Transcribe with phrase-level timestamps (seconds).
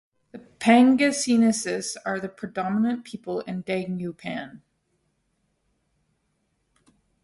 [0.31, 4.63] The Pangasinenses are the predominant people in Dagupan.